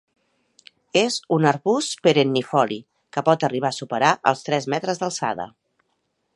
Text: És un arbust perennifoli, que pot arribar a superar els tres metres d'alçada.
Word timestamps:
És 1.01 1.17
un 1.37 1.45
arbust 1.49 1.93
perennifoli, 2.07 2.79
que 3.17 3.25
pot 3.29 3.47
arribar 3.49 3.73
a 3.73 3.79
superar 3.81 4.15
els 4.33 4.45
tres 4.49 4.69
metres 4.75 5.03
d'alçada. 5.05 5.51